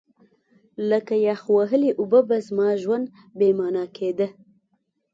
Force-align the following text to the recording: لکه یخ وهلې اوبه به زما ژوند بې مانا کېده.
لکه 0.89 1.13
یخ 1.27 1.41
وهلې 1.55 1.91
اوبه 1.99 2.19
به 2.27 2.37
زما 2.47 2.69
ژوند 2.81 3.05
بې 3.37 3.49
مانا 3.57 3.85
کېده. 3.95 4.27